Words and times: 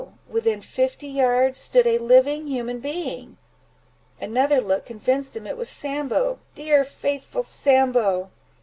within 0.27 0.61
fifty 0.61 1.07
yards, 1.07 1.59
stood 1.59 1.85
a 1.85 1.99
living 1.99 2.47
human 2.47 2.79
being!—another 2.79 4.59
look 4.59 4.83
convinced 4.83 5.37
him 5.37 5.45
it 5.45 5.55
was 5.57 5.69
Sambo—dear, 5.69 6.83
faithful 6.83 7.43
Sambo. 7.43 8.31